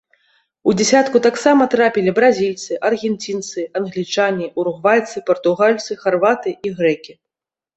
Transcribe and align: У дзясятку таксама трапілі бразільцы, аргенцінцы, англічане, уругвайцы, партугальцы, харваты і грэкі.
У 0.71 0.73
дзясятку 0.77 1.17
таксама 1.25 1.67
трапілі 1.73 2.13
бразільцы, 2.19 2.79
аргенцінцы, 2.89 3.67
англічане, 3.81 4.47
уругвайцы, 4.63 5.17
партугальцы, 5.29 5.91
харваты 6.07 6.49
і 6.67 6.77
грэкі. 6.83 7.13